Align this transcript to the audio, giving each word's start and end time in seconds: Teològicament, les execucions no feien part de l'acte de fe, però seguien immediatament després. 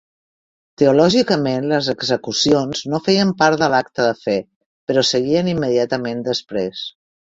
Teològicament, 0.81 1.67
les 1.71 1.89
execucions 1.93 2.81
no 2.93 3.01
feien 3.09 3.33
part 3.43 3.61
de 3.65 3.69
l'acte 3.75 4.07
de 4.09 4.17
fe, 4.25 4.35
però 4.89 5.05
seguien 5.11 5.53
immediatament 5.53 6.25
després. 6.31 6.83